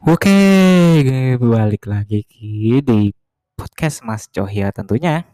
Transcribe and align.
Oke, 0.00 0.32
balik 1.36 1.84
lagi 1.84 2.24
di 2.80 3.12
podcast 3.52 4.00
Mas 4.00 4.32
Cohya 4.32 4.72
tentunya. 4.72 5.28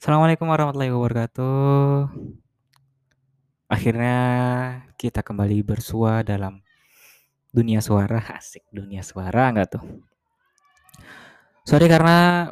Assalamualaikum 0.00 0.48
warahmatullahi 0.48 0.88
wabarakatuh. 0.88 2.16
Akhirnya 3.68 4.16
kita 4.96 5.20
kembali 5.20 5.60
bersua 5.68 6.24
dalam 6.24 6.64
dunia 7.52 7.84
suara, 7.84 8.24
asik 8.40 8.72
dunia 8.72 9.04
suara 9.04 9.52
enggak 9.52 9.76
tuh? 9.76 9.84
Sorry 11.68 11.92
karena 11.92 12.48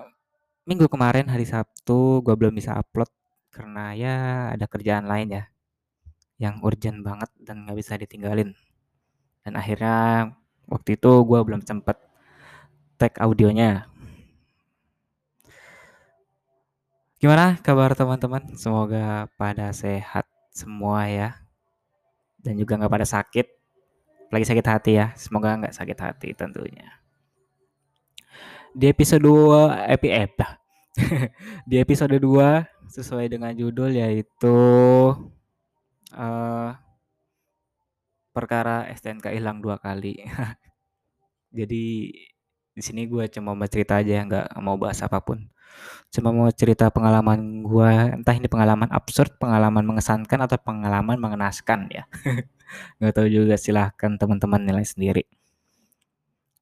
minggu 0.68 0.84
kemarin 0.92 1.32
hari 1.32 1.48
Sabtu 1.48 2.20
gue 2.20 2.36
belum 2.36 2.52
bisa 2.60 2.76
upload 2.76 3.08
karena 3.48 3.96
ya 3.96 4.16
ada 4.52 4.68
kerjaan 4.68 5.08
lain 5.08 5.32
ya 5.32 5.44
yang 6.36 6.60
urgent 6.60 7.00
banget 7.00 7.32
dan 7.40 7.64
nggak 7.64 7.80
bisa 7.80 7.96
ditinggalin. 7.96 8.52
Dan 9.40 9.56
akhirnya 9.56 10.28
waktu 10.68 10.96
itu 10.96 11.12
gue 11.24 11.40
belum 11.40 11.60
sempet 11.64 11.96
tag 13.00 13.14
audionya. 13.20 13.88
Gimana 17.18 17.56
kabar 17.64 17.96
teman-teman? 17.96 18.52
Semoga 18.52 19.32
pada 19.40 19.72
sehat 19.72 20.28
semua 20.52 21.08
ya. 21.08 21.40
Dan 22.44 22.60
juga 22.60 22.76
nggak 22.76 22.92
pada 22.92 23.08
sakit. 23.08 23.46
Lagi 24.28 24.44
sakit 24.44 24.66
hati 24.66 24.92
ya. 25.00 25.16
Semoga 25.16 25.56
nggak 25.56 25.72
sakit 25.72 25.98
hati 25.98 26.36
tentunya. 26.36 27.00
Di 28.74 28.90
episode 28.90 29.22
2, 29.22 29.88
epi 29.94 30.08
eh, 30.10 30.28
di 31.70 31.78
episode 31.78 32.18
2 32.18 32.90
sesuai 32.90 33.26
dengan 33.26 33.54
judul 33.54 33.90
yaitu 33.94 34.58
uh, 36.14 36.70
perkara 38.34 38.90
STNK 38.90 39.30
hilang 39.30 39.62
dua 39.62 39.78
kali. 39.78 40.18
Jadi 41.58 42.10
di 42.74 42.82
sini 42.82 43.06
gue 43.06 43.30
cuma 43.30 43.54
mau 43.54 43.68
cerita 43.70 44.02
aja 44.02 44.26
nggak 44.26 44.58
mau 44.58 44.74
bahas 44.74 44.98
apa 45.06 45.22
pun. 45.22 45.46
Cuma 46.10 46.34
mau 46.34 46.50
cerita 46.50 46.90
pengalaman 46.90 47.62
gue, 47.62 47.90
entah 48.18 48.34
ini 48.34 48.46
pengalaman 48.50 48.90
absurd, 48.90 49.38
pengalaman 49.38 49.86
mengesankan 49.86 50.38
atau 50.42 50.58
pengalaman 50.58 51.18
mengenaskan 51.18 51.86
ya. 51.90 52.04
nggak 52.98 53.14
tahu 53.14 53.28
juga 53.30 53.54
silahkan 53.54 54.18
teman-teman 54.18 54.58
nilai 54.66 54.82
sendiri. 54.82 55.24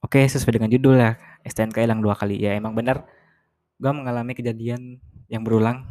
Oke 0.02 0.26
sesuai 0.26 0.58
dengan 0.58 0.68
judul 0.68 0.98
ya 0.98 1.14
STNK 1.46 1.86
hilang 1.86 2.02
dua 2.02 2.18
kali 2.18 2.34
ya 2.42 2.58
emang 2.58 2.74
benar 2.74 3.06
gue 3.78 3.92
mengalami 3.94 4.34
kejadian 4.34 4.98
yang 5.30 5.46
berulang 5.46 5.86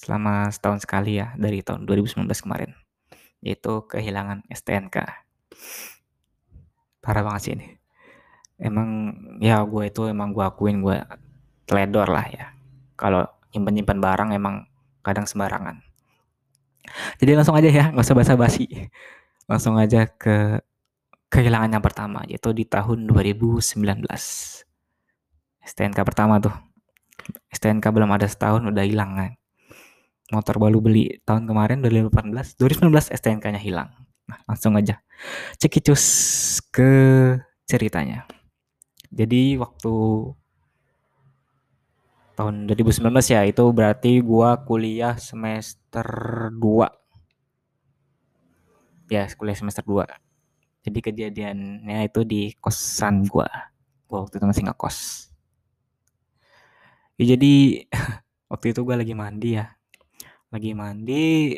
selama 0.00 0.48
setahun 0.48 0.88
sekali 0.88 1.20
ya 1.20 1.36
dari 1.36 1.60
tahun 1.60 1.84
2019 1.84 2.24
kemarin 2.24 2.72
yaitu 3.42 3.86
kehilangan 3.86 4.42
STNK 4.50 5.06
parah 7.08 7.24
banget 7.24 7.40
sih 7.40 7.52
ini. 7.56 7.66
Emang 8.58 9.14
ya 9.38 9.62
gue 9.62 9.86
itu 9.86 10.10
emang 10.10 10.34
gue 10.34 10.44
akuin 10.44 10.82
gue 10.82 10.98
teledor 11.64 12.10
lah 12.10 12.26
ya. 12.28 12.52
Kalau 12.98 13.24
nyimpen 13.54 13.80
nyimpen 13.80 13.98
barang 14.02 14.30
emang 14.34 14.66
kadang 15.00 15.24
sembarangan. 15.24 15.80
Jadi 17.16 17.32
langsung 17.32 17.54
aja 17.54 17.70
ya 17.70 17.88
nggak 17.94 18.04
usah 18.04 18.18
basa-basi. 18.18 18.66
Langsung 19.48 19.80
aja 19.80 20.04
ke 20.04 20.60
kehilangan 21.32 21.78
yang 21.78 21.84
pertama 21.84 22.20
yaitu 22.28 22.52
di 22.52 22.64
tahun 22.68 23.08
2019 23.08 24.04
STNK 25.64 25.98
pertama 26.04 26.36
tuh. 26.42 26.52
STNK 27.52 27.88
belum 27.88 28.10
ada 28.12 28.28
setahun 28.28 28.64
udah 28.68 28.84
hilang 28.84 29.16
kan 29.16 29.32
motor 30.28 30.60
baru 30.60 30.78
beli 30.84 31.24
tahun 31.24 31.48
kemarin 31.48 31.80
2018 31.80 32.60
2019 32.60 33.16
STNK-nya 33.16 33.60
hilang. 33.60 33.88
Nah 34.28 34.38
langsung 34.44 34.76
aja. 34.76 35.00
Cekicus 35.56 36.04
ke 36.68 36.92
ceritanya. 37.64 38.28
Jadi 39.08 39.56
waktu 39.56 39.94
tahun 42.36 42.68
2019 42.68 43.08
ya 43.32 43.40
itu 43.48 43.64
berarti 43.72 44.20
gua 44.20 44.62
kuliah 44.62 45.16
semester 45.18 46.06
2 46.54 46.86
ya 49.10 49.24
kuliah 49.34 49.56
semester 49.56 49.82
2 49.82 50.06
jadi 50.86 50.98
kejadiannya 51.02 51.98
itu 52.06 52.22
di 52.22 52.52
kosan 52.60 53.26
gua. 53.26 53.48
Gua 54.08 54.24
waktu 54.24 54.40
itu 54.40 54.46
masih 54.46 54.64
ngekos. 54.68 55.28
Ya 57.18 57.34
jadi 57.34 57.84
waktu 58.52 58.66
itu 58.76 58.80
gua 58.86 58.96
lagi 59.00 59.12
mandi 59.12 59.58
ya 59.58 59.77
lagi 60.48 60.72
mandi 60.72 61.56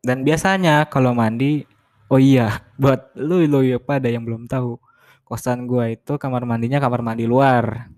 dan 0.00 0.24
biasanya 0.24 0.88
kalau 0.88 1.12
mandi 1.12 1.64
oh 2.08 2.20
iya 2.20 2.62
buat 2.80 3.12
lu 3.18 3.44
lu 3.44 3.60
ya 3.64 3.78
pada 3.82 4.08
yang 4.08 4.24
belum 4.24 4.48
tahu 4.48 4.80
kosan 5.28 5.68
gua 5.68 5.92
itu 5.92 6.16
kamar 6.16 6.48
mandinya 6.48 6.80
kamar 6.80 7.04
mandi 7.04 7.28
luar 7.28 7.92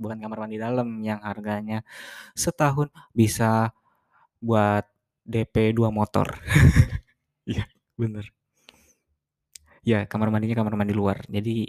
bukan 0.00 0.16
kamar 0.16 0.48
mandi 0.48 0.56
dalam 0.56 0.88
yang 1.04 1.20
harganya 1.20 1.84
setahun 2.32 2.88
bisa 3.12 3.76
buat 4.40 4.88
DP 5.30 5.76
2 5.76 5.92
motor. 5.92 6.26
Iya 7.50 7.66
bener. 7.98 8.30
Ya 9.82 10.06
kamar 10.06 10.30
mandinya 10.30 10.54
kamar 10.62 10.78
mandi 10.78 10.94
luar. 10.94 11.26
Jadi 11.26 11.66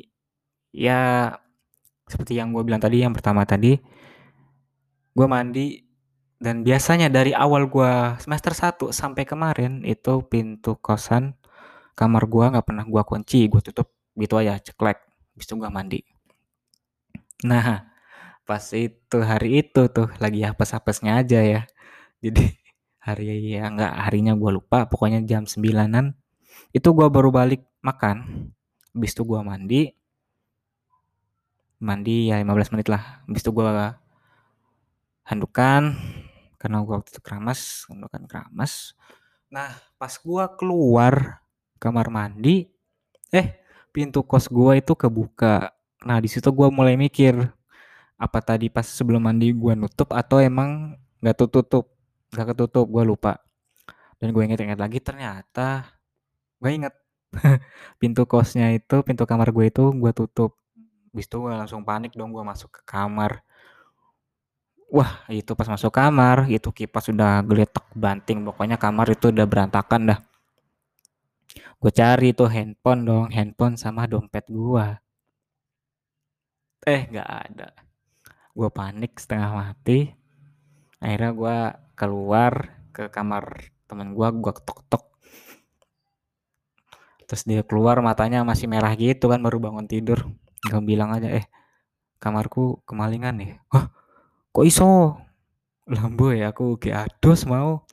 ya 0.70 1.34
seperti 2.06 2.38
yang 2.38 2.54
gue 2.54 2.62
bilang 2.62 2.78
tadi 2.78 3.02
yang 3.02 3.16
pertama 3.18 3.42
tadi 3.50 3.82
gue 5.12 5.28
mandi 5.28 5.82
dan 6.42 6.66
biasanya 6.66 7.06
dari 7.14 7.38
awal 7.38 7.70
gua 7.70 8.18
semester 8.18 8.50
1 8.58 8.90
sampai 8.90 9.30
kemarin 9.30 9.86
itu 9.86 10.26
pintu 10.26 10.74
kosan 10.82 11.38
kamar 11.94 12.26
gua 12.26 12.50
nggak 12.50 12.66
pernah 12.66 12.86
gua 12.90 13.06
kunci, 13.06 13.46
gua 13.46 13.62
tutup 13.62 13.94
gitu 14.18 14.42
aja 14.42 14.58
ceklek. 14.58 14.98
Habis 15.38 15.46
itu 15.46 15.54
gua 15.62 15.70
mandi. 15.70 16.02
Nah, 17.46 17.86
pas 18.50 18.64
itu 18.74 19.18
hari 19.22 19.62
itu 19.62 19.86
tuh 19.94 20.10
lagi 20.18 20.42
apes-apesnya 20.42 21.22
aja 21.22 21.46
ya. 21.46 21.62
Jadi 22.26 22.58
hari 23.06 23.54
ya 23.54 23.70
nggak 23.70 23.94
harinya 24.10 24.34
gua 24.34 24.58
lupa, 24.58 24.90
pokoknya 24.90 25.22
jam 25.30 25.46
9-an 25.46 26.18
itu 26.74 26.90
gua 26.90 27.14
baru 27.14 27.30
balik 27.30 27.70
makan. 27.86 28.50
Habis 28.98 29.14
itu 29.14 29.22
gua 29.30 29.46
mandi. 29.46 29.94
Mandi 31.78 32.34
ya 32.34 32.42
15 32.42 32.74
menit 32.74 32.90
lah. 32.90 33.22
Habis 33.30 33.42
itu 33.46 33.54
gua 33.54 34.02
handukan 35.22 35.94
karena 36.62 36.86
gua 36.86 37.02
waktu 37.02 37.18
itu 37.18 37.22
keramas 37.26 37.90
kan 37.90 38.24
keramas. 38.30 38.94
Nah 39.50 39.74
pas 39.98 40.14
gua 40.22 40.46
keluar 40.54 41.42
kamar 41.82 42.14
mandi 42.14 42.70
eh 43.34 43.66
pintu 43.90 44.22
kos 44.22 44.46
gua 44.46 44.78
itu 44.78 44.94
kebuka. 44.94 45.74
Nah 46.06 46.22
di 46.22 46.30
situ 46.30 46.54
gua 46.54 46.70
mulai 46.70 46.94
mikir 46.94 47.34
apa 48.22 48.40
tadi 48.46 48.70
pas 48.70 48.86
sebelum 48.86 49.26
mandi 49.26 49.50
gua 49.58 49.74
nutup 49.74 50.14
atau 50.14 50.38
emang 50.38 50.94
nggak 51.26 51.36
tutup 51.42 51.90
nggak 52.30 52.54
ketutup 52.54 52.86
gua 52.86 53.02
lupa. 53.02 53.34
Dan 54.22 54.38
gue 54.38 54.46
inget-inget 54.46 54.78
lagi 54.78 55.02
ternyata 55.02 55.90
gue 56.62 56.70
inget 56.70 56.94
pintu 58.02 58.30
kosnya 58.30 58.70
itu 58.70 59.02
pintu 59.02 59.26
kamar 59.26 59.50
gue 59.50 59.66
itu 59.74 59.90
gue 59.98 60.12
tutup. 60.14 60.62
Habis 61.10 61.26
itu 61.26 61.38
gue 61.42 61.50
langsung 61.58 61.82
panik 61.82 62.14
dong 62.14 62.30
gue 62.30 62.46
masuk 62.46 62.70
ke 62.70 62.82
kamar 62.86 63.42
Wah, 64.92 65.24
itu 65.32 65.56
pas 65.56 65.72
masuk 65.72 65.88
kamar, 65.96 66.52
itu 66.52 66.68
kipas 66.76 67.08
udah 67.16 67.40
geletak 67.48 67.88
banting, 67.96 68.44
pokoknya 68.44 68.76
kamar 68.76 69.08
itu 69.16 69.32
udah 69.32 69.48
berantakan 69.48 70.12
dah. 70.12 70.20
Gue 71.80 71.92
cari 71.96 72.36
tuh 72.36 72.52
handphone 72.52 73.08
dong, 73.08 73.28
handphone 73.32 73.80
sama 73.80 74.04
dompet 74.04 74.52
gua. 74.52 75.00
Eh, 76.84 77.08
nggak 77.08 77.30
ada. 77.30 77.72
Gue 78.52 78.68
panik 78.68 79.16
setengah 79.16 79.56
mati. 79.56 80.12
Akhirnya 81.00 81.32
gue 81.40 81.58
keluar 81.96 82.54
ke 82.92 83.08
kamar 83.08 83.72
temen 83.88 84.12
gue, 84.12 84.28
gue 84.28 84.54
ketok-tok. 84.60 85.04
Terus 87.32 87.48
dia 87.48 87.64
keluar 87.64 88.04
matanya 88.04 88.44
masih 88.44 88.68
merah 88.68 88.92
gitu 89.00 89.32
kan, 89.32 89.40
baru 89.40 89.56
bangun 89.64 89.88
tidur. 89.88 90.28
Gue 90.68 90.82
bilang 90.84 91.16
aja, 91.16 91.32
eh 91.32 91.48
kamarku 92.20 92.84
kemalingan 92.84 93.40
nih. 93.40 93.52
Hah? 93.72 94.01
Kok 94.52 94.66
iso? 94.68 95.16
Lambo 95.88 96.32
ya 96.36 96.52
aku 96.52 96.76
ge 96.78 96.92
adus 96.92 97.48
mau. 97.48 97.84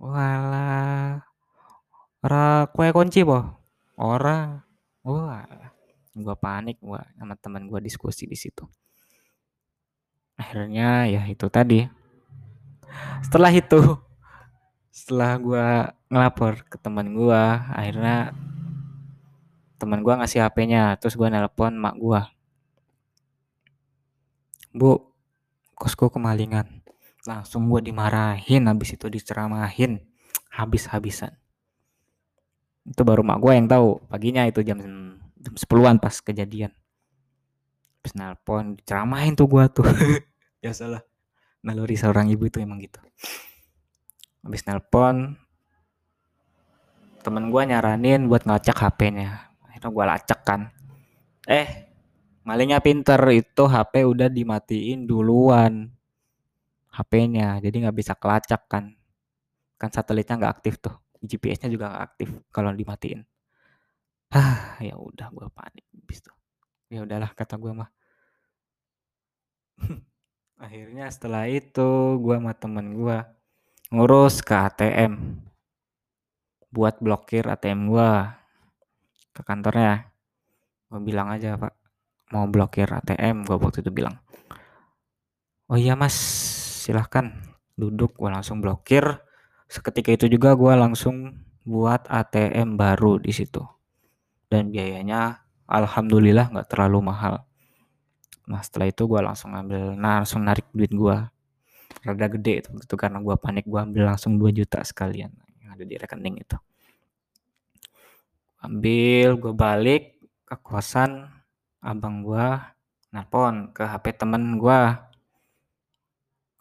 Walah. 0.00 1.22
Ora 2.24 2.68
kue 2.72 2.88
kunci 2.90 3.20
po 3.22 3.44
ora. 4.00 4.64
Wah 5.04 5.44
gua 6.14 6.36
panik 6.38 6.78
gua 6.78 7.02
sama 7.18 7.34
teman 7.36 7.66
gua 7.68 7.82
diskusi 7.82 8.24
di 8.24 8.34
situ. 8.38 8.64
Akhirnya 10.40 11.06
ya 11.06 11.22
itu 11.28 11.46
tadi. 11.52 11.86
Setelah 13.22 13.52
itu 13.52 13.80
setelah 14.94 15.36
gua 15.42 15.66
ngelapor 16.06 16.62
ke 16.70 16.76
teman 16.78 17.12
gua 17.12 17.66
akhirnya 17.74 18.30
teman 19.76 20.00
gua 20.06 20.22
ngasih 20.22 20.46
HP-nya 20.46 20.96
terus 20.96 21.18
gua 21.18 21.28
nelpon 21.28 21.74
mak 21.76 21.94
gua. 21.98 22.30
Bu 24.74 25.13
kosku 25.74 26.08
kemalingan. 26.08 26.82
Langsung 27.24 27.68
gue 27.68 27.80
dimarahin 27.84 28.70
habis 28.70 28.94
itu 28.94 29.06
diceramahin. 29.10 30.00
Habis-habisan. 30.54 31.34
Itu 32.86 33.02
baru 33.02 33.26
mak 33.26 33.42
gue 33.42 33.52
yang 33.58 33.66
tahu. 33.66 33.98
Paginya 34.06 34.46
itu 34.46 34.62
jam 34.62 34.78
jam 35.44 35.54
10-an 35.54 36.00
pas 36.00 36.14
kejadian. 36.24 36.72
Habis 38.04 38.20
nelpon 38.20 38.76
ceramahin 38.84 39.32
tuh 39.32 39.48
gua 39.48 39.64
tuh. 39.68 39.84
Biasalah. 40.60 41.00
Naluri 41.64 41.96
seorang 41.96 42.28
ibu 42.28 42.44
itu 42.44 42.60
emang 42.60 42.80
gitu. 42.80 43.00
Habis 44.44 44.64
nelpon 44.68 45.40
temen 47.24 47.48
gua 47.48 47.64
nyaranin 47.64 48.28
buat 48.28 48.44
ngacak 48.44 48.76
HP-nya 48.76 49.56
akhirnya 49.64 49.88
gua 49.88 50.04
lacak 50.04 50.40
kan. 50.44 50.68
Eh 51.48 51.83
malingnya 52.44 52.78
pinter 52.84 53.18
itu 53.32 53.64
HP 53.64 54.04
udah 54.04 54.28
dimatiin 54.28 55.08
duluan. 55.08 55.88
HP-nya 56.94 57.58
jadi 57.58 57.88
nggak 57.88 57.96
bisa 57.96 58.12
kelacak 58.14 58.68
kan. 58.70 58.94
Kan 59.80 59.90
satelitnya 59.90 60.38
nggak 60.38 60.54
aktif 60.60 60.78
tuh 60.78 60.94
GPS-nya 61.24 61.72
juga 61.72 61.90
nggak 61.90 62.04
aktif 62.04 62.28
kalau 62.52 62.70
dimatiin. 62.70 63.24
Ah 64.30 64.76
ya 64.78 64.94
udah 64.94 65.32
gue 65.32 65.48
panik 65.50 65.88
habis 65.90 66.20
tuh. 66.20 66.36
Ya 66.92 67.02
udahlah 67.02 67.32
kata 67.32 67.56
gue 67.56 67.72
mah. 67.72 67.90
Akhirnya 70.64 71.10
setelah 71.10 71.48
itu 71.50 72.20
gue 72.20 72.36
sama 72.38 72.54
temen 72.54 72.94
gue 72.94 73.18
ngurus 73.90 74.44
ke 74.44 74.54
ATM 74.54 75.42
buat 76.70 77.00
blokir 77.00 77.48
ATM 77.48 77.90
gue 77.90 78.10
ke 79.34 79.42
kantornya. 79.42 80.12
Gue 80.92 81.00
bilang 81.02 81.32
aja 81.32 81.58
pak 81.58 81.83
mau 82.32 82.48
blokir 82.48 82.88
ATM 82.88 83.44
gue 83.44 83.56
waktu 83.58 83.84
itu 83.84 83.90
bilang 83.92 84.16
oh 85.68 85.76
iya 85.80 85.96
mas 85.96 86.14
silahkan 86.84 87.32
duduk. 87.74 88.14
Gue 88.16 88.30
langsung 88.30 88.60
blokir. 88.60 89.04
Seketika 89.66 90.14
itu 90.14 90.26
juga 90.30 90.54
gue 90.54 90.72
langsung 90.76 91.40
buat 91.64 92.06
ATM 92.06 92.76
baru 92.76 93.18
di 93.18 93.32
situ. 93.32 93.64
Dan 94.46 94.70
biayanya 94.70 95.42
alhamdulillah 95.66 96.52
nggak 96.52 96.68
terlalu 96.68 97.10
mahal. 97.10 97.42
Nah 98.44 98.60
setelah 98.60 98.92
itu 98.92 99.08
gue 99.08 99.20
langsung 99.24 99.56
ambil 99.56 99.96
nah 99.96 100.22
langsung 100.22 100.44
narik 100.44 100.68
duit 100.76 100.92
gue 100.92 101.16
rada 102.04 102.26
gede 102.28 102.60
itu, 102.60 102.70
itu 102.76 102.94
karena 103.00 103.16
gue 103.16 103.32
panik 103.40 103.64
gue 103.64 103.80
ambil 103.80 104.12
langsung 104.12 104.36
2 104.36 104.52
juta 104.52 104.84
sekalian 104.84 105.32
yang 105.64 105.72
ada 105.72 105.84
di 105.88 105.96
rekening 105.96 106.44
itu. 106.44 106.56
Ambil 108.60 109.40
gue 109.40 109.54
balik 109.56 110.20
ke 110.44 110.56
kosan 110.60 111.32
abang 111.84 112.24
gue 112.24 112.46
nelpon 113.12 113.70
ke 113.76 113.84
HP 113.84 114.16
temen 114.16 114.56
gue 114.56 114.80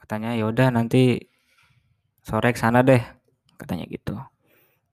katanya 0.03 0.35
yaudah 0.35 0.67
nanti 0.67 1.31
sore 2.19 2.51
ke 2.51 2.59
sana 2.59 2.83
deh 2.83 2.99
katanya 3.55 3.87
gitu. 3.87 4.19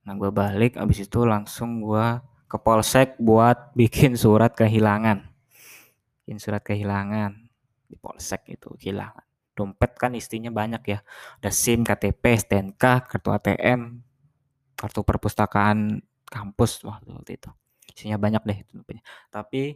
Nah 0.07 0.13
gue 0.15 0.31
balik 0.31 0.79
abis 0.79 1.03
itu 1.05 1.27
langsung 1.27 1.83
gue 1.83 2.07
ke 2.47 2.57
polsek 2.59 3.19
buat 3.19 3.75
bikin 3.75 4.15
surat 4.15 4.55
kehilangan. 4.55 5.27
Bikin 6.23 6.39
surat 6.39 6.63
kehilangan. 6.63 7.35
Di 7.87 7.99
polsek 7.99 8.47
itu 8.51 8.71
kehilangan. 8.79 9.23
Dompet 9.51 9.99
kan 9.99 10.15
istinya 10.15 10.47
banyak 10.47 10.83
ya. 10.87 10.99
Ada 11.43 11.51
SIM, 11.51 11.83
KTP, 11.83 12.23
STNK, 12.39 12.83
kartu 13.07 13.29
ATM, 13.35 13.99
kartu 14.79 15.03
perpustakaan 15.03 15.99
kampus 16.27 16.87
waktu 16.87 17.35
itu. 17.35 17.51
Isinya 17.91 18.15
banyak 18.15 18.41
deh 18.47 18.57
itu 18.63 18.79
tapi 19.27 19.75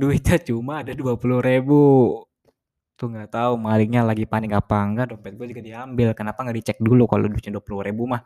duitnya 0.00 0.36
cuma 0.42 0.82
ada 0.82 0.92
dua 0.94 1.14
puluh 1.20 1.40
ribu. 1.42 1.80
Tuh 2.98 3.08
nggak 3.08 3.32
tahu 3.32 3.52
malingnya 3.56 4.04
lagi 4.04 4.28
panik 4.28 4.52
apa 4.52 4.76
enggak 4.84 5.06
dompet 5.14 5.32
gue 5.34 5.46
juga 5.56 5.62
diambil. 5.64 6.12
Kenapa 6.12 6.44
nggak 6.44 6.56
dicek 6.60 6.78
dulu 6.78 7.08
kalau 7.08 7.26
duitnya 7.30 7.56
dua 7.56 7.64
puluh 7.64 7.80
ribu 7.86 8.04
mah? 8.06 8.22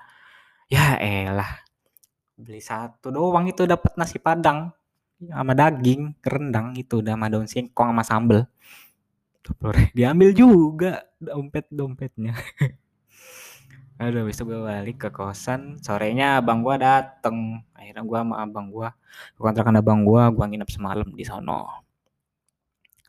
Ya 0.67 0.99
elah 0.99 1.62
beli 2.35 2.58
satu 2.58 3.14
doang 3.14 3.46
itu 3.46 3.64
dapat 3.64 3.94
nasi 3.94 4.19
padang. 4.19 4.75
Sama 5.25 5.55
daging 5.55 6.19
rendang 6.20 6.75
itu 6.76 7.00
udah 7.00 7.14
sama 7.17 7.26
daun 7.31 7.46
singkong 7.46 7.94
sama 7.94 8.02
sambel. 8.05 8.41
diambil 9.93 10.32
juga 10.32 11.05
dompet 11.20 11.69
dompetnya 11.69 12.32
aduh 14.05 14.29
bisa 14.29 14.45
gue 14.45 14.61
balik 14.61 15.09
ke 15.09 15.11
kosan. 15.11 15.81
Sorenya 15.81 16.39
abang 16.39 16.61
gua 16.61 16.77
dateng. 16.77 17.65
Akhirnya 17.75 18.05
gua 18.06 18.19
sama 18.23 18.37
abang 18.45 18.67
gua 18.69 18.89
ke 19.35 19.41
kontrakan 19.41 19.81
abang 19.81 20.01
gua 20.06 20.29
gua 20.31 20.47
nginep 20.47 20.71
semalam 20.71 21.09
di 21.11 21.25
sono. 21.27 21.85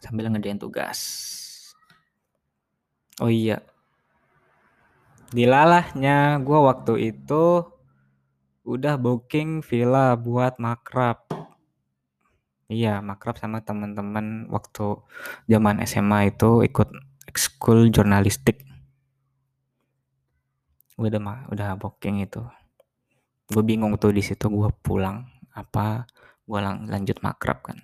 Sambil 0.02 0.32
ngerjain 0.32 0.58
tugas. 0.58 1.00
Oh 3.22 3.30
iya. 3.30 3.62
Dilalahnya 5.30 6.42
gua 6.42 6.74
waktu 6.74 7.14
itu 7.14 7.76
udah 8.66 8.98
booking 8.98 9.62
villa 9.62 10.18
buat 10.18 10.58
makrab. 10.58 11.30
Iya, 12.66 12.98
makrab 12.98 13.38
sama 13.38 13.62
teman-teman 13.62 14.50
waktu 14.50 14.98
zaman 15.46 15.86
SMA 15.86 16.34
itu 16.34 16.66
ikut 16.66 16.90
ekskul 17.30 17.94
jurnalistik. 17.94 18.65
Gue 20.96 21.08
udah 21.12 21.52
udah 21.52 21.70
booking 21.76 22.24
itu. 22.24 22.42
Gue 23.52 23.62
bingung 23.62 23.94
tuh 24.00 24.16
di 24.16 24.24
situ 24.26 24.48
gue 24.50 24.70
pulang 24.82 25.28
apa 25.56 26.08
gue 26.46 26.60
lang 26.60 26.88
lanjut 26.88 27.20
makrab 27.22 27.62
kan. 27.62 27.78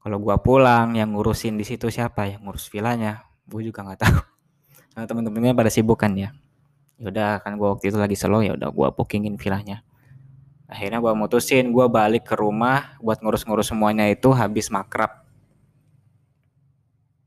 Kalau 0.00 0.20
gue 0.20 0.36
pulang 0.40 0.94
yang 0.94 1.16
ngurusin 1.16 1.56
di 1.56 1.64
situ 1.64 1.88
siapa 1.88 2.28
yang 2.28 2.44
ngurus 2.44 2.68
villanya, 2.68 3.24
gue 3.48 3.64
juga 3.64 3.82
nggak 3.82 4.00
tahu. 4.04 4.18
Karena 4.94 5.06
teman-temannya 5.08 5.56
pada 5.56 5.70
sibuk 5.72 5.98
kan 6.00 6.12
ya. 6.14 6.30
Ya 7.00 7.10
udah 7.10 7.30
kan 7.42 7.58
gue 7.58 7.68
waktu 7.68 7.90
itu 7.90 7.98
lagi 7.98 8.14
slow 8.14 8.40
ya 8.44 8.54
udah 8.54 8.70
gue 8.70 8.88
bookingin 8.94 9.34
villanya 9.34 9.82
akhirnya 10.74 10.98
gue 11.00 11.12
mutusin 11.12 11.70
gue 11.70 11.86
balik 11.86 12.24
ke 12.26 12.34
rumah 12.34 12.96
buat 12.98 13.20
ngurus-ngurus 13.20 13.70
semuanya 13.70 14.08
itu 14.08 14.32
habis 14.32 14.72
makrab. 14.72 15.22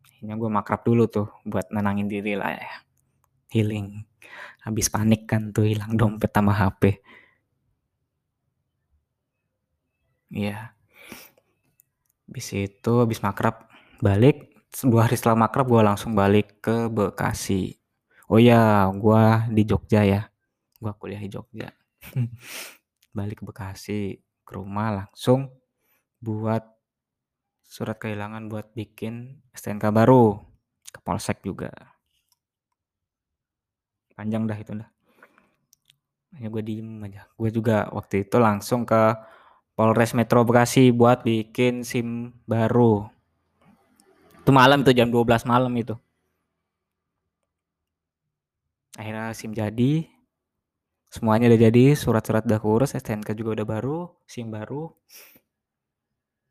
Akhirnya 0.03 0.35
gue 0.35 0.49
makrab 0.49 0.81
dulu 0.81 1.05
tuh 1.05 1.27
buat 1.45 1.69
nenangin 1.69 2.09
diri 2.09 2.33
lah 2.33 2.57
ya. 2.57 2.83
Healing 3.53 4.03
habis 4.63 4.87
panik 4.91 5.29
kan 5.29 5.53
tuh 5.55 5.67
hilang 5.67 5.95
dompet 5.95 6.31
sama 6.33 6.53
HP 6.55 7.01
iya. 10.31 10.75
Habis 12.27 12.47
itu 12.55 12.91
habis 12.99 13.23
makrab 13.23 13.67
balik. 14.03 14.51
Sebuah 14.67 15.07
hari 15.07 15.15
setelah 15.15 15.47
makrab 15.47 15.67
gue 15.71 15.81
langsung 15.81 16.11
balik 16.13 16.59
ke 16.59 16.91
Bekasi. 16.91 17.79
Oh 18.27 18.37
ya 18.37 18.91
gue 18.91 19.23
di 19.55 19.63
Jogja 19.63 20.03
ya. 20.03 20.27
Gue 20.77 20.91
kuliah 20.99 21.23
di 21.23 21.31
Jogja. 21.31 21.71
Balik 23.17 23.41
ke 23.41 23.43
Bekasi 23.47 24.19
ke 24.43 24.51
rumah 24.53 24.93
langsung 24.93 25.49
buat 26.19 26.61
surat 27.63 27.97
kehilangan 27.97 28.51
buat 28.51 28.75
bikin 28.75 29.41
STNK 29.55 29.89
baru. 29.89 30.37
Ke 30.91 30.99
Polsek 31.01 31.41
juga 31.41 31.71
panjang 34.17 34.49
dah 34.49 34.57
itu 34.57 34.73
dah. 34.73 34.89
Hanya 36.33 36.49
gue 36.49 36.63
diem 36.65 37.05
aja. 37.05 37.29
Gue 37.37 37.53
juga 37.53 37.85
waktu 37.93 38.25
itu 38.25 38.41
langsung 38.41 38.83
ke 38.83 39.13
Polres 39.77 40.17
Metro 40.17 40.41
Bekasi 40.41 40.89
buat 40.89 41.21
bikin 41.21 41.85
SIM 41.85 42.33
baru. 42.49 43.05
Itu 44.41 44.49
malam 44.49 44.81
itu 44.81 44.91
jam 44.97 45.13
12 45.13 45.45
malam 45.45 45.69
itu. 45.77 45.93
Akhirnya 48.97 49.29
SIM 49.37 49.53
jadi 49.53 50.09
semuanya 51.13 51.53
udah 51.53 51.61
jadi 51.69 51.93
surat-surat 51.93 52.49
udah 52.49 52.57
kurus 52.57 52.97
STNK 52.97 53.37
juga 53.37 53.61
udah 53.61 53.67
baru 53.69 53.99
SIM 54.25 54.49
baru. 54.49 54.89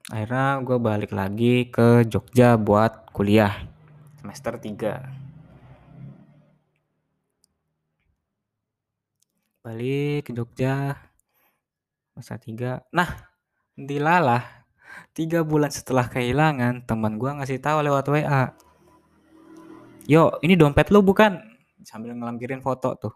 Akhirnya 0.07 0.63
gue 0.63 0.79
balik 0.79 1.11
lagi 1.11 1.67
ke 1.67 2.07
Jogja 2.07 2.55
buat 2.55 3.11
kuliah 3.11 3.67
semester 4.23 4.55
3 4.55 5.26
balik 9.67 10.31
ke 10.31 10.33
Jogja. 10.33 10.95
Semester 12.15 12.39
3 12.39 12.95
nah 12.95 13.11
dilalah. 13.75 14.63
Tiga 15.13 15.43
bulan 15.43 15.69
setelah 15.75 16.07
kehilangan 16.07 16.87
teman 16.87 17.19
gue 17.19 17.29
ngasih 17.29 17.59
tahu 17.59 17.83
lewat 17.83 18.07
WA 18.09 18.55
yo 20.07 20.39
ini 20.41 20.55
dompet 20.55 20.89
lu 20.95 21.03
bukan? 21.03 21.43
Sambil 21.83 22.15
ngelampirin 22.15 22.63
foto 22.63 22.95
tuh. 22.95 23.13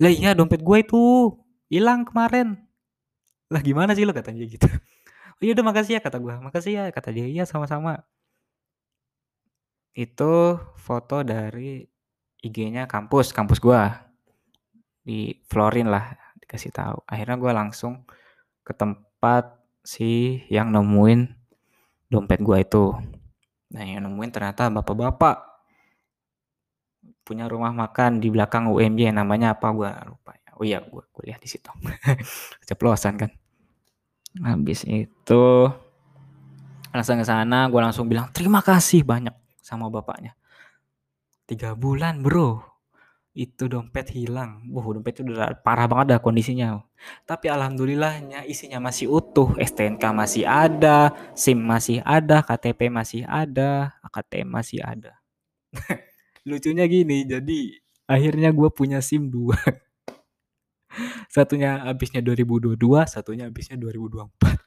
Lah 0.00 0.08
iya 0.08 0.32
dompet 0.32 0.64
gue 0.64 0.78
itu. 0.80 1.32
Hilang 1.68 2.08
kemarin. 2.08 2.56
Lah 3.52 3.60
gimana 3.60 3.92
sih 3.92 4.08
lo 4.08 4.16
katanya 4.16 4.42
gitu. 4.48 4.66
Oh 5.32 5.42
iya 5.42 5.58
udah 5.58 5.74
makasih 5.74 5.98
ya 5.98 6.00
kata 6.04 6.22
gue 6.22 6.34
makasih 6.38 6.72
ya 6.78 6.84
kata 6.94 7.10
dia. 7.10 7.26
Iya 7.26 7.44
sama-sama. 7.50 8.06
Itu 9.90 10.62
foto 10.78 11.26
dari 11.26 11.82
IG-nya 12.38 12.86
kampus 12.86 13.34
kampus 13.34 13.58
gue 13.58 14.11
di 15.02 15.34
Florin 15.50 15.90
lah 15.90 16.14
dikasih 16.38 16.70
tahu. 16.70 16.98
Akhirnya 17.06 17.36
gue 17.38 17.52
langsung 17.52 18.06
ke 18.62 18.72
tempat 18.72 19.58
si 19.82 20.42
yang 20.46 20.70
nemuin 20.70 21.26
dompet 22.06 22.38
gue 22.42 22.58
itu. 22.62 22.94
Nah 23.74 23.82
yang 23.82 24.06
nemuin 24.06 24.30
ternyata 24.30 24.70
bapak-bapak 24.70 25.50
punya 27.22 27.46
rumah 27.46 27.70
makan 27.70 28.18
di 28.18 28.30
belakang 28.30 28.70
UMJ 28.70 29.14
namanya 29.14 29.58
apa 29.58 29.70
gue 29.74 29.90
lupa 30.06 30.34
ya. 30.38 30.50
Oh 30.58 30.64
iya 30.66 30.78
gue 30.82 31.02
kuliah 31.10 31.38
di 31.38 31.48
situ. 31.50 31.70
Keceplosan 32.62 33.14
kan. 33.18 33.30
Habis 34.42 34.86
itu 34.88 35.44
langsung 36.92 37.16
ke 37.16 37.24
sana 37.24 37.72
gue 37.72 37.80
langsung 37.80 38.06
bilang 38.06 38.28
terima 38.30 38.60
kasih 38.62 39.02
banyak 39.02 39.34
sama 39.58 39.90
bapaknya. 39.90 40.38
Tiga 41.48 41.74
bulan 41.74 42.22
bro 42.22 42.71
itu 43.32 43.64
dompet 43.64 44.12
hilang. 44.12 44.68
Wah 44.68 44.84
dompet 44.92 45.20
itu 45.20 45.32
udah 45.32 45.56
parah 45.64 45.88
banget 45.88 46.16
dah 46.16 46.20
kondisinya. 46.20 46.84
Tapi 47.24 47.48
alhamdulillahnya 47.48 48.44
isinya 48.44 48.78
masih 48.78 49.08
utuh 49.08 49.56
STNK 49.56 50.04
masih 50.12 50.44
ada 50.44 51.10
SIM 51.32 51.58
masih 51.58 52.04
ada 52.04 52.44
KTP 52.44 52.92
masih 52.92 53.24
ada 53.24 53.96
AKTM 54.04 54.48
masih 54.52 54.80
ada. 54.84 55.16
Lucunya 56.48 56.84
gini 56.84 57.24
jadi 57.24 57.80
akhirnya 58.04 58.52
gue 58.52 58.68
punya 58.68 59.00
SIM 59.00 59.32
dua. 59.32 59.56
Satunya 61.34 61.88
habisnya 61.88 62.20
2022 62.20 62.76
satunya 63.08 63.48
habisnya 63.48 63.80
2024 63.80 64.60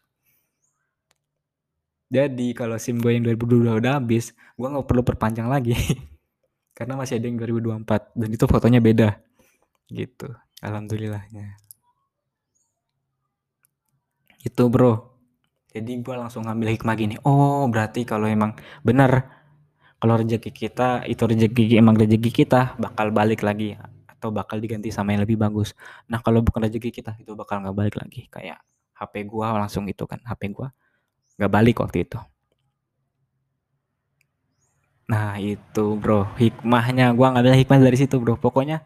jadi 2.06 2.54
kalau 2.54 2.78
SIM 2.78 3.02
gue 3.02 3.18
yang 3.18 3.26
2022 3.26 3.82
udah 3.82 3.98
habis, 3.98 4.32
gue 4.56 4.68
nggak 4.70 4.88
perlu 4.88 5.02
perpanjang 5.02 5.50
lagi. 5.50 5.74
Karena 6.76 7.00
masih 7.00 7.24
ada 7.24 7.32
yang 7.32 7.40
2024 7.40 8.12
dan 8.20 8.30
itu 8.36 8.46
fotonya 8.52 8.84
beda. 8.84 9.10
Gitu. 9.88 10.28
Alhamdulillahnya. 10.60 11.56
Itu 14.44 14.68
bro. 14.68 15.16
Jadi 15.72 15.92
gue 16.04 16.16
langsung 16.16 16.44
ngambil 16.44 16.76
hikmah 16.76 16.96
gini. 17.00 17.16
Oh 17.24 17.64
berarti 17.72 18.04
kalau 18.04 18.28
emang 18.28 18.60
benar 18.84 19.28
kalau 20.00 20.20
rezeki 20.20 20.52
kita 20.52 21.08
itu 21.08 21.24
rezeki 21.24 21.80
emang 21.80 21.96
rezeki 21.96 22.32
kita 22.32 22.76
bakal 22.76 23.12
balik 23.16 23.44
lagi 23.44 23.80
atau 24.06 24.32
bakal 24.36 24.60
diganti 24.60 24.92
sama 24.92 25.16
yang 25.16 25.24
lebih 25.24 25.40
bagus. 25.40 25.72
Nah 26.12 26.20
kalau 26.20 26.44
bukan 26.44 26.68
rezeki 26.68 26.92
kita 26.92 27.16
itu 27.20 27.32
bakal 27.40 27.64
nggak 27.64 27.76
balik 27.76 27.96
lagi. 27.96 28.28
Kayak 28.28 28.60
HP 29.00 29.28
gue 29.28 29.48
langsung 29.48 29.88
gitu 29.88 30.04
kan. 30.08 30.20
HP 30.28 30.52
gue 30.52 30.68
nggak 31.40 31.52
balik 31.52 31.80
waktu 31.80 32.04
itu. 32.04 32.20
Nah 35.06 35.38
itu 35.38 35.86
bro 36.02 36.26
hikmahnya 36.34 37.14
gue 37.14 37.28
ngambil 37.30 37.54
hikmah 37.62 37.78
dari 37.78 37.98
situ 37.98 38.18
bro. 38.18 38.38
Pokoknya 38.42 38.82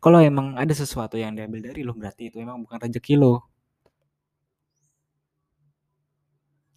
kalau 0.00 0.18
emang 0.18 0.56
ada 0.56 0.72
sesuatu 0.72 1.20
yang 1.20 1.36
diambil 1.36 1.60
dari 1.70 1.84
lo 1.84 1.92
berarti 1.92 2.32
itu 2.32 2.40
emang 2.40 2.64
bukan 2.64 2.80
rezeki 2.80 3.14
lo. 3.20 3.44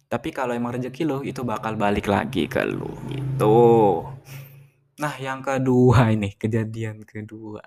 Tapi 0.06 0.28
kalau 0.30 0.54
emang 0.54 0.76
rezeki 0.78 1.02
lo 1.08 1.24
itu 1.24 1.40
bakal 1.42 1.74
balik 1.74 2.06
lagi 2.06 2.46
ke 2.46 2.62
lo 2.62 2.92
gitu. 3.08 4.04
Nah 5.00 5.14
yang 5.18 5.42
kedua 5.42 6.12
ini 6.12 6.36
kejadian 6.38 7.02
kedua. 7.02 7.64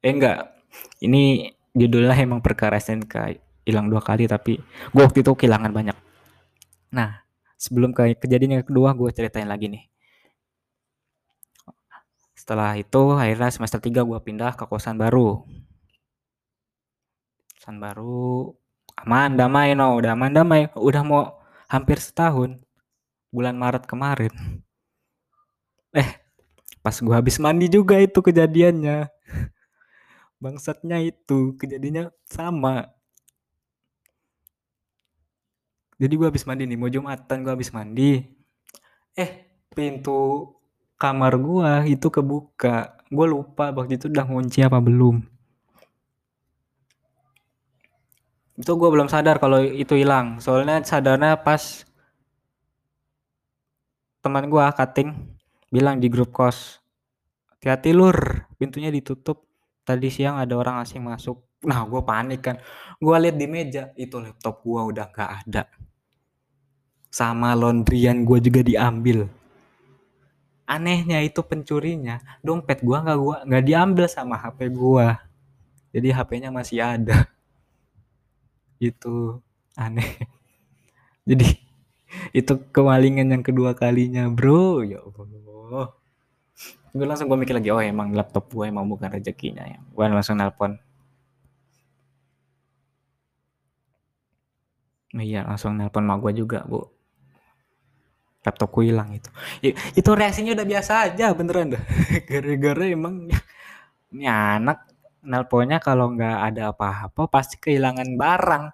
Eh 0.00 0.14
enggak. 0.14 0.56
Ini 1.02 1.50
judulnya 1.74 2.14
emang 2.14 2.40
perkara 2.40 2.78
SNK 2.78 3.14
hilang 3.66 3.90
dua 3.90 4.00
kali 4.00 4.30
tapi 4.30 4.56
gue 4.94 5.02
waktu 5.02 5.26
itu 5.26 5.34
kehilangan 5.34 5.74
banyak. 5.74 5.98
Nah 6.94 7.26
sebelum 7.58 7.92
ke 7.92 8.16
kejadian 8.16 8.62
yang 8.62 8.64
kedua 8.64 8.94
gue 8.94 9.10
ceritain 9.10 9.50
lagi 9.50 9.68
nih. 9.68 9.89
Setelah 12.50 12.74
itu 12.74 13.14
akhirnya 13.14 13.46
semester 13.54 13.78
3 13.78 14.02
gue 14.02 14.18
pindah 14.26 14.58
ke 14.58 14.66
kosan 14.66 14.98
baru. 14.98 15.46
Kosan 17.54 17.78
baru 17.78 18.50
aman 18.98 19.38
damai 19.38 19.78
no 19.78 19.94
udah 19.94 20.18
aman 20.18 20.34
damai. 20.34 20.66
Udah 20.74 21.06
mau 21.06 21.38
hampir 21.70 22.02
setahun 22.02 22.58
bulan 23.30 23.54
Maret 23.54 23.86
kemarin. 23.86 24.34
Eh 25.94 26.10
pas 26.82 26.98
gue 26.98 27.14
habis 27.14 27.38
mandi 27.38 27.70
juga 27.70 28.02
itu 28.02 28.18
kejadiannya. 28.18 29.06
Bangsatnya 30.42 31.06
itu 31.06 31.54
kejadiannya 31.54 32.10
sama. 32.26 32.90
Jadi 36.02 36.12
gue 36.18 36.26
habis 36.26 36.42
mandi 36.42 36.66
nih 36.66 36.74
mau 36.74 36.90
jumatan 36.90 37.46
gue 37.46 37.52
habis 37.54 37.70
mandi. 37.70 38.26
Eh 39.14 39.30
pintu 39.70 40.50
kamar 41.00 41.40
gue 41.40 41.96
itu 41.96 42.12
kebuka. 42.12 43.00
Gue 43.08 43.26
lupa 43.26 43.72
waktu 43.72 43.96
itu 43.96 44.12
udah 44.12 44.28
ngunci 44.28 44.60
apa 44.60 44.78
belum. 44.78 45.24
Itu 48.60 48.76
gue 48.76 48.90
belum 48.92 49.08
sadar 49.08 49.40
kalau 49.40 49.64
itu 49.64 49.96
hilang. 49.96 50.44
Soalnya 50.44 50.84
sadarnya 50.84 51.40
pas 51.40 51.88
teman 54.20 54.52
gue 54.52 54.60
cutting 54.60 55.16
bilang 55.72 55.96
di 55.96 56.12
grup 56.12 56.36
kos 56.36 56.84
hati-hati 57.56 57.96
lur. 57.96 58.44
Pintunya 58.60 58.92
ditutup. 58.92 59.48
Tadi 59.80 60.12
siang 60.12 60.36
ada 60.36 60.52
orang 60.54 60.84
asing 60.84 61.00
masuk. 61.00 61.40
Nah 61.64 61.88
gue 61.88 62.04
panik 62.04 62.44
kan. 62.44 62.56
Gue 63.00 63.16
lihat 63.16 63.40
di 63.40 63.48
meja 63.48 63.88
itu 63.96 64.20
laptop 64.20 64.60
gue 64.60 64.80
udah 64.92 65.08
gak 65.08 65.30
ada. 65.48 65.64
Sama 67.08 67.56
laundryan 67.56 68.22
gue 68.28 68.38
juga 68.38 68.60
diambil 68.60 69.39
anehnya 70.70 71.18
itu 71.26 71.42
pencurinya. 71.42 72.22
Dompet 72.46 72.86
gue 72.86 72.94
nggak 72.94 73.18
gua 73.18 73.36
nggak 73.42 73.64
diambil 73.66 74.06
sama 74.06 74.38
HP 74.38 74.70
gue 74.70 75.06
jadi 75.90 76.08
HP-nya 76.14 76.50
masih 76.54 76.78
ada. 76.78 77.26
Itu 78.78 79.42
aneh. 79.74 80.06
Jadi 81.28 81.46
itu 82.34 82.52
kemalingan 82.74 83.28
yang 83.30 83.44
kedua 83.44 83.74
kalinya 83.74 84.30
bro. 84.30 84.82
Ya 84.86 85.02
Allah. 85.02 85.94
Gue 86.90 87.06
langsung 87.06 87.30
gue 87.30 87.38
mikir 87.38 87.54
lagi 87.54 87.70
oh 87.70 87.82
emang 87.82 88.14
laptop 88.14 88.50
gue 88.50 88.66
emang 88.70 88.86
bukan 88.86 89.10
rezekinya 89.10 89.66
ya. 89.66 89.78
Gue 89.82 90.04
langsung 90.06 90.38
nelpon. 90.38 90.78
Iya 95.10 95.42
langsung 95.42 95.74
nelpon 95.74 96.06
mak 96.06 96.22
gue 96.22 96.32
juga 96.46 96.62
bu 96.70 96.86
laptopku 98.40 98.80
hilang 98.80 99.12
itu 99.12 99.28
itu 99.92 100.10
reaksinya 100.10 100.56
udah 100.56 100.66
biasa 100.66 100.92
aja 101.12 101.36
beneran 101.36 101.76
dah 101.76 101.82
gara-gara 102.28 102.84
emang 102.88 103.28
ini 104.10 104.26
anak 104.26 104.90
nelponnya 105.20 105.78
kalau 105.80 106.12
nggak 106.12 106.38
ada 106.52 106.72
apa-apa 106.72 107.28
pasti 107.28 107.60
kehilangan 107.60 108.16
barang. 108.16 108.64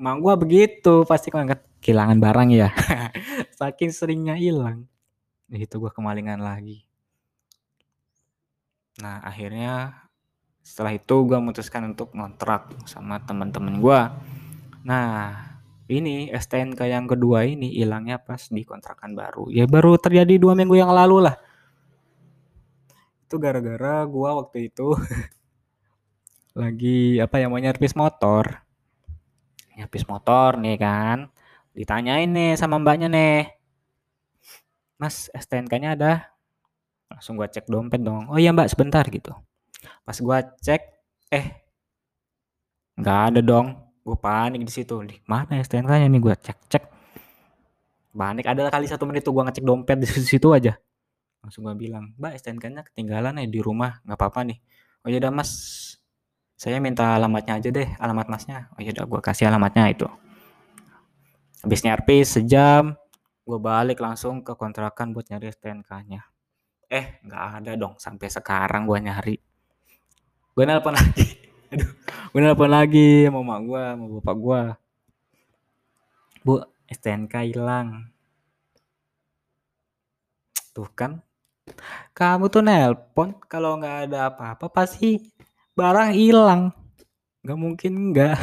Mak 0.00 0.16
gua 0.18 0.34
begitu, 0.34 1.04
pasti 1.04 1.28
kan 1.28 1.46
kehilangan 1.80 2.18
barang 2.18 2.48
ya. 2.50 2.68
Saking 3.58 3.92
seringnya 3.92 4.34
hilang. 4.36 4.88
Itu 5.50 5.78
gua 5.78 5.92
kemalingan 5.92 6.40
lagi. 6.40 6.84
Nah, 9.00 9.20
akhirnya 9.24 10.04
setelah 10.64 10.96
itu 10.96 11.14
gua 11.24 11.38
memutuskan 11.38 11.92
untuk 11.92 12.12
ngontrak 12.16 12.72
sama 12.88 13.20
teman-teman 13.22 13.76
gua. 13.78 14.00
Nah, 14.82 15.49
ini 15.90 16.30
STNK 16.30 16.86
yang 16.86 17.10
kedua 17.10 17.42
ini 17.42 17.74
hilangnya 17.74 18.22
pas 18.22 18.46
di 18.46 18.62
kontrakan 18.62 19.18
baru. 19.18 19.50
Ya 19.50 19.66
baru 19.66 19.98
terjadi 19.98 20.38
dua 20.38 20.54
minggu 20.54 20.78
yang 20.78 20.94
lalu 20.94 21.26
lah. 21.26 21.34
Itu 23.26 23.42
gara-gara 23.42 24.06
gua 24.06 24.38
waktu 24.38 24.70
itu 24.70 24.94
lagi 26.62 27.18
apa 27.18 27.42
ya 27.42 27.50
mau 27.50 27.58
nyervis 27.58 27.98
motor. 27.98 28.62
Nyervis 29.74 30.06
motor 30.06 30.62
nih 30.62 30.78
kan. 30.78 31.26
Ditanyain 31.74 32.30
nih 32.30 32.54
sama 32.54 32.78
mbaknya 32.78 33.10
nih. 33.10 33.50
Mas 34.94 35.26
STNK-nya 35.34 35.98
ada? 35.98 36.30
Langsung 37.10 37.34
gua 37.34 37.50
cek 37.50 37.66
dompet 37.66 37.98
dong. 37.98 38.30
Oh 38.30 38.38
iya 38.38 38.54
mbak 38.54 38.70
sebentar 38.70 39.02
gitu. 39.10 39.34
Pas 40.06 40.14
gua 40.22 40.46
cek 40.62 40.86
eh 41.34 41.66
nggak 43.00 43.20
ada 43.32 43.40
dong 43.40 43.89
gue 44.10 44.18
panik 44.18 44.66
di 44.66 44.72
situ. 44.74 44.98
Di 45.06 45.22
mana 45.30 45.62
STNK-nya 45.62 46.10
nih? 46.10 46.20
Gua 46.20 46.34
cek 46.34 46.58
cek. 46.66 46.84
Panik. 48.10 48.50
Ada 48.50 48.66
kali 48.66 48.90
satu 48.90 49.06
menit 49.06 49.22
tuh 49.22 49.30
gua 49.30 49.46
ngecek 49.46 49.62
dompet 49.62 50.02
di 50.02 50.08
situ 50.10 50.50
aja. 50.50 50.74
Langsung 51.46 51.62
gua 51.62 51.78
bilang 51.78 52.10
mbak 52.18 52.34
STNK-nya 52.42 52.82
ketinggalan 52.90 53.38
nih 53.38 53.46
di 53.46 53.60
rumah. 53.62 54.02
Nggak 54.02 54.18
apa-apa 54.18 54.40
nih. 54.50 54.58
Oh 55.06 55.08
ya 55.08 55.22
udah 55.22 55.30
mas. 55.30 55.50
Saya 56.58 56.76
minta 56.76 57.16
alamatnya 57.16 57.56
aja 57.56 57.70
deh 57.72 57.88
alamat 57.96 58.26
masnya. 58.28 58.68
Oh 58.76 58.82
ya 58.82 58.92
udah 58.92 59.08
gue 59.08 59.20
kasih 59.24 59.48
alamatnya 59.48 59.88
itu. 59.88 60.04
Habis 61.64 61.80
nyarpi 61.86 62.26
sejam 62.26 62.98
gue 63.40 63.58
balik 63.58 63.98
langsung 63.98 64.44
ke 64.44 64.52
kontrakan 64.54 65.10
buat 65.16 65.26
nyari 65.26 65.48
STNK-nya 65.50 66.20
eh 66.90 67.22
nggak 67.24 67.44
ada 67.62 67.72
dong. 67.78 67.94
Sampai 67.96 68.28
sekarang 68.28 68.84
gue 68.84 68.98
nyari. 68.98 69.36
Gue 70.52 70.64
nelpon 70.66 70.92
lagi 70.92 71.49
aduh 71.70 71.90
gue 72.34 72.40
nelpon 72.42 72.70
lagi? 72.70 73.26
Sama 73.30 73.40
mak 73.46 73.60
gue 73.62 73.82
sama 73.82 74.04
bapak 74.18 74.36
gue 74.36 74.60
bu 76.42 76.54
STNK 76.90 77.34
hilang. 77.54 78.10
Tuh 80.74 80.90
kan 80.98 81.22
kamu 82.10 82.50
tuh 82.50 82.62
nelpon 82.66 83.38
kalau 83.46 83.78
nggak 83.78 84.10
ada 84.10 84.18
apa-apa 84.34 84.66
pasti 84.66 85.22
barang 85.78 86.10
hilang. 86.14 86.74
Nggak 87.46 87.58
mungkin 87.58 87.92
enggak 88.10 88.36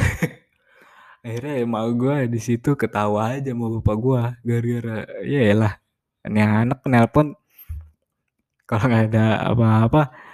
akhirnya 1.24 1.60
emak 1.60 1.84
gue 2.00 2.16
di 2.32 2.40
situ 2.40 2.72
ketawa 2.78 3.36
aja 3.36 3.52
mau 3.52 3.68
bapak 3.68 3.96
gue 4.00 4.22
gara-gara 4.46 4.98
ya 5.28 5.52
lah 5.52 5.74
ini 6.24 6.40
anak 6.40 6.80
nelpon. 6.88 7.36
Kalau 8.68 8.84
nggak 8.84 9.04
ada 9.12 9.48
apa-apa 9.48 10.27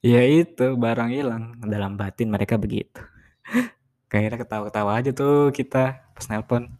ya 0.00 0.20
itu 0.24 0.76
barang 0.76 1.10
hilang 1.12 1.60
dalam 1.64 1.96
batin 2.00 2.32
mereka 2.32 2.56
begitu. 2.56 3.00
Kayaknya 4.10 4.42
ketawa-ketawa 4.42 4.90
aja 4.98 5.10
tuh 5.14 5.54
kita 5.54 6.12
pas 6.12 6.26
nelpon. 6.32 6.72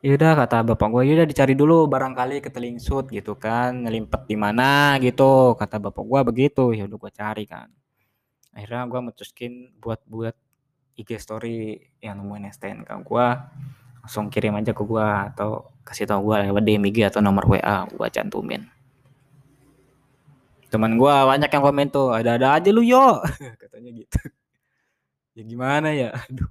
Ya 0.00 0.16
udah 0.16 0.32
kata 0.32 0.64
bapak 0.64 0.88
gue 0.96 1.02
ya 1.08 1.12
udah 1.20 1.28
dicari 1.28 1.52
dulu 1.52 1.84
barangkali 1.88 2.40
ketelingsut 2.44 3.12
gitu 3.12 3.36
kan. 3.36 3.86
Ngelimpet 3.86 4.28
di 4.28 4.36
mana? 4.36 4.96
gitu 5.00 5.56
kata 5.56 5.76
bapak 5.80 6.04
gue 6.04 6.20
begitu. 6.28 6.64
Ya 6.76 6.84
udah 6.88 6.98
gue 7.00 7.12
cari 7.12 7.44
kan. 7.48 7.68
Akhirnya 8.52 8.84
gue 8.90 9.00
mutusin 9.00 9.72
buat 9.78 10.00
buat 10.08 10.34
IG 11.00 11.16
story 11.16 11.80
yang 12.04 12.20
nemuin 12.20 12.52
STNK 12.52 12.90
gue 13.08 13.26
langsung 14.04 14.28
kirim 14.28 14.56
aja 14.56 14.72
ke 14.76 14.82
gue 14.84 15.06
atau 15.32 15.72
kasih 15.84 16.04
tau 16.08 16.20
gue 16.24 16.36
lewat 16.48 16.62
DM 16.64 16.84
IG 16.92 17.08
atau 17.08 17.20
nomor 17.24 17.48
WA 17.48 17.88
gue 17.88 18.08
cantumin 18.12 18.68
teman 20.70 20.94
gue 20.94 21.10
banyak 21.10 21.50
yang 21.50 21.64
komen 21.66 21.86
tuh 21.90 22.14
ada-ada 22.14 22.56
aja 22.56 22.70
lu 22.70 22.86
yo. 22.86 23.18
Katanya 23.60 23.90
gitu. 23.90 24.18
Ya 25.34 25.42
gimana 25.42 25.88
ya? 25.90 26.14
Aduh. 26.30 26.48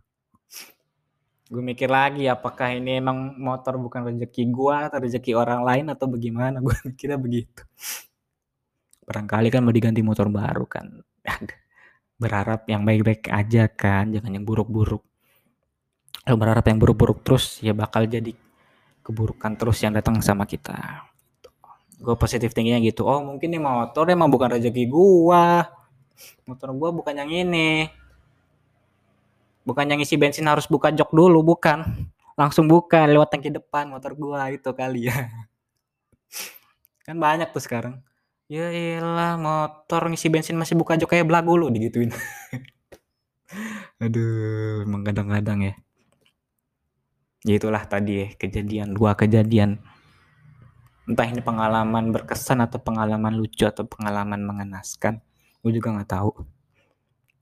Gue 1.50 1.66
mikir 1.66 1.90
lagi 1.90 2.30
apakah 2.30 2.78
ini 2.78 3.02
emang 3.02 3.34
motor 3.42 3.82
bukan 3.82 4.06
rezeki 4.06 4.54
gue 4.54 4.76
atau 4.86 5.00
rezeki 5.02 5.34
orang 5.34 5.66
lain 5.66 5.86
atau 5.90 6.06
bagaimana? 6.06 6.62
Gue 6.66 6.78
mikirnya 6.86 7.18
begitu. 7.18 7.66
Barangkali 9.02 9.50
kan 9.50 9.66
mau 9.66 9.74
diganti 9.74 10.06
motor 10.06 10.30
baru 10.30 10.70
kan. 10.70 11.02
Berharap 12.22 12.70
yang 12.70 12.86
baik-baik 12.86 13.34
aja 13.34 13.66
kan 13.66 14.14
jangan 14.14 14.30
yang 14.30 14.46
buruk-buruk. 14.46 15.02
Lo 16.30 16.38
berharap 16.38 16.70
yang 16.70 16.78
buruk-buruk 16.78 17.26
terus 17.26 17.58
ya 17.66 17.74
bakal 17.74 18.06
jadi 18.06 18.30
keburukan 19.02 19.58
terus 19.58 19.82
yang 19.82 19.98
datang 19.98 20.22
sama 20.22 20.46
kita 20.46 21.09
gue 22.00 22.16
positif 22.16 22.56
tingginya 22.56 22.80
gitu. 22.80 23.04
Oh 23.04 23.20
mungkin 23.20 23.52
nih 23.52 23.62
motor 23.62 24.08
emang 24.08 24.32
bukan 24.32 24.56
rezeki 24.56 24.88
gue 24.88 25.46
motor 26.48 26.70
gue 26.72 26.90
bukan 26.96 27.14
yang 27.16 27.32
ini. 27.32 27.92
Bukan 29.68 29.86
yang 29.86 30.02
isi 30.02 30.18
bensin 30.18 30.50
harus 30.50 30.66
buka 30.66 30.90
jok 30.90 31.14
dulu 31.14 31.46
bukan. 31.46 31.86
Langsung 32.34 32.66
buka 32.66 33.06
lewat 33.06 33.36
tangki 33.36 33.54
depan 33.54 33.92
motor 33.92 34.16
gua 34.16 34.50
itu 34.50 34.72
kali 34.74 35.12
ya. 35.12 35.30
Kan 37.06 37.22
banyak 37.22 37.54
tuh 37.54 37.62
sekarang. 37.62 38.02
Ya 38.50 38.74
iyalah 38.74 39.38
motor 39.38 40.10
ngisi 40.10 40.32
bensin 40.34 40.58
masih 40.58 40.74
buka 40.74 40.98
jok 40.98 41.14
kayak 41.14 41.30
belagu 41.30 41.54
lu 41.54 41.70
digituin. 41.70 42.10
Aduh 44.04 44.88
emang 44.90 45.06
kadang-kadang 45.06 45.60
ya. 45.62 45.74
Ya 47.46 47.54
itulah 47.62 47.86
tadi 47.86 48.26
ya 48.26 48.28
kejadian 48.42 48.98
dua 48.98 49.14
kejadian 49.14 49.78
entah 51.10 51.26
ini 51.26 51.42
pengalaman 51.42 52.14
berkesan 52.14 52.62
atau 52.62 52.78
pengalaman 52.78 53.34
lucu 53.34 53.66
atau 53.66 53.82
pengalaman 53.82 54.46
mengenaskan 54.46 55.18
gue 55.66 55.72
juga 55.74 55.92
nggak 55.98 56.12
tahu. 56.14 56.32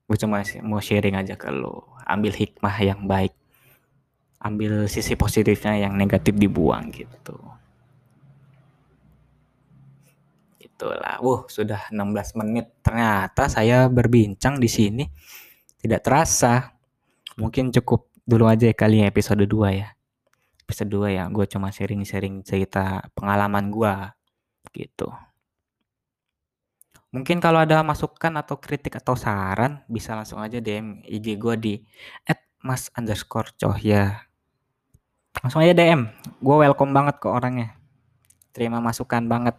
Gue 0.08 0.16
cuma 0.16 0.40
mau 0.64 0.80
sharing 0.80 1.20
aja 1.20 1.36
ke 1.36 1.52
lo 1.52 1.92
ambil 2.08 2.32
hikmah 2.32 2.76
yang 2.80 3.04
baik. 3.04 3.36
Ambil 4.40 4.88
sisi 4.88 5.12
positifnya 5.18 5.76
yang 5.76 5.94
negatif 6.00 6.32
dibuang 6.32 6.88
gitu. 6.94 7.36
Itulah. 10.56 11.20
Uh 11.20 11.44
sudah 11.52 11.92
16 11.92 12.40
menit. 12.40 12.72
Ternyata 12.80 13.52
saya 13.52 13.86
berbincang 13.92 14.56
di 14.56 14.70
sini. 14.70 15.04
Tidak 15.78 16.00
terasa. 16.00 16.72
Mungkin 17.36 17.70
cukup 17.76 18.08
dulu 18.24 18.48
aja 18.48 18.66
kali 18.72 19.04
ya 19.04 19.06
episode 19.12 19.44
2 19.44 19.78
ya 19.78 19.97
episode 20.68 20.92
2 20.92 21.16
ya 21.16 21.24
gue 21.32 21.48
cuma 21.48 21.72
sharing-sharing 21.72 22.44
cerita 22.44 23.08
pengalaman 23.16 23.72
gue 23.72 23.94
gitu 24.76 25.08
Mungkin 27.08 27.40
kalau 27.40 27.64
ada 27.64 27.80
masukan 27.80 28.36
atau 28.36 28.60
kritik 28.60 29.00
atau 29.00 29.16
saran 29.16 29.80
bisa 29.88 30.12
langsung 30.12 30.44
aja 30.44 30.60
DM 30.60 31.00
IG 31.08 31.40
gue 31.40 31.54
di 31.56 31.74
@mas 32.60 32.92
underscore 32.92 33.48
cohya. 33.56 34.28
Langsung 35.40 35.64
aja 35.64 35.72
DM. 35.72 36.04
Gue 36.44 36.56
welcome 36.68 36.92
banget 36.92 37.16
ke 37.16 37.28
orangnya. 37.32 37.80
Terima 38.52 38.84
masukan 38.84 39.24
banget. 39.24 39.56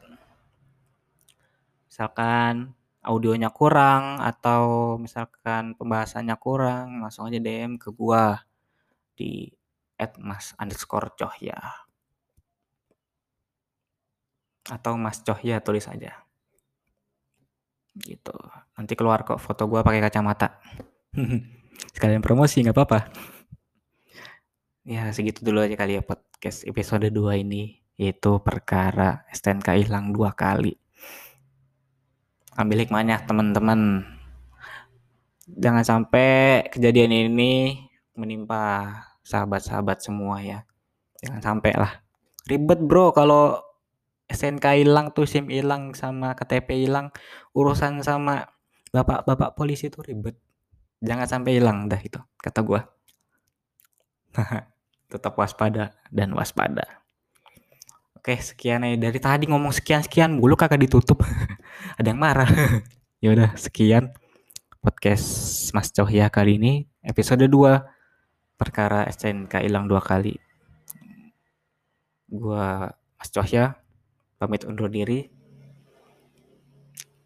Misalkan 1.89 2.78
audionya 3.02 3.50
kurang 3.50 4.22
atau 4.22 4.95
misalkan 5.02 5.74
pembahasannya 5.74 6.38
kurang, 6.38 7.02
langsung 7.02 7.26
aja 7.26 7.41
DM 7.41 7.82
ke 7.82 7.89
gue 7.89 8.24
di 9.17 9.50
@mas 10.24 10.56
underscore 10.56 11.12
cohya. 11.20 11.60
Atau 14.70 14.96
mas 14.96 15.20
cohya 15.20 15.60
tulis 15.60 15.86
aja. 15.92 16.24
Gitu. 18.00 18.36
Nanti 18.80 18.94
keluar 18.96 19.28
kok 19.28 19.42
foto 19.42 19.68
gue 19.68 19.84
pakai 19.84 20.00
kacamata. 20.00 20.64
Sekalian 21.96 22.24
promosi 22.24 22.64
nggak 22.64 22.76
apa-apa. 22.76 23.00
Ya 24.88 25.12
segitu 25.12 25.44
dulu 25.44 25.62
aja 25.62 25.76
kali 25.76 26.00
ya 26.00 26.04
podcast 26.04 26.64
episode 26.66 27.12
2 27.12 27.44
ini 27.44 27.80
yaitu 28.00 28.40
perkara 28.40 29.28
STNK 29.36 29.76
hilang 29.76 30.16
dua 30.16 30.32
kali. 30.32 30.80
Ambil 32.56 32.88
hikmahnya 32.88 33.28
teman-teman. 33.28 34.08
Jangan 35.52 35.84
sampai 35.84 36.64
kejadian 36.72 37.12
ini 37.12 37.76
menimpa 38.16 38.96
sahabat-sahabat 39.30 40.02
semua 40.02 40.42
ya. 40.42 40.65
Jangan 41.22 41.42
sampai 41.46 41.78
lah. 41.78 42.02
Ribet 42.50 42.82
bro 42.82 43.13
kalau 43.13 43.62
SNK 44.26 44.82
hilang 44.82 45.13
tuh 45.13 45.30
SIM 45.30 45.54
hilang 45.54 45.94
sama 45.94 46.34
KTP 46.34 46.89
hilang 46.89 47.13
urusan 47.54 48.02
sama 48.02 48.50
bapak-bapak 48.89 49.54
polisi 49.54 49.94
itu 49.94 50.02
ribet. 50.02 50.34
Jangan 51.06 51.30
sampai 51.30 51.62
hilang 51.62 51.86
dah 51.86 52.02
itu 52.02 52.18
kata 52.42 52.65
gua. 52.65 52.89
Tetap 55.13 55.34
waspada 55.38 55.94
dan 56.10 56.34
waspada. 56.34 57.06
Oke 58.18 58.34
sekian 58.42 58.86
aja. 58.86 58.98
Dari 58.98 59.20
tadi 59.22 59.46
ngomong 59.50 59.74
sekian 59.74 60.02
sekian 60.02 60.38
mulu 60.38 60.58
kagak 60.58 60.82
ditutup. 60.82 61.22
Ada 62.02 62.08
yang 62.10 62.22
marah. 62.22 62.50
Ya 63.20 63.36
udah 63.36 63.52
sekian 63.60 64.15
podcast 64.80 65.28
Mas 65.76 65.92
Cohya 65.92 66.32
kali 66.32 66.56
ini 66.56 66.88
episode 67.04 67.44
2 67.44 67.99
perkara 68.60 69.08
SNK 69.08 69.63
hilang 69.63 69.88
dua 69.88 70.04
kali 70.04 70.36
gua 72.28 72.91
Mas 73.17 73.32
Cohya 73.34 73.80
pamit 74.39 74.63
undur 74.63 74.88
diri. 74.88 75.28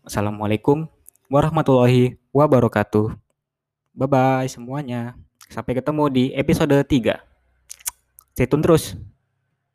Assalamualaikum 0.01 0.89
warahmatullahi 1.29 2.17
wabarakatuh. 2.33 3.13
Bye-bye 3.93 4.49
semuanya. 4.49 5.13
Sampai 5.45 5.77
ketemu 5.77 6.09
di 6.09 6.23
episode 6.33 6.73
3. 6.73 7.21
Stay 8.33 8.49
tune 8.49 8.65
terus. 8.65 8.97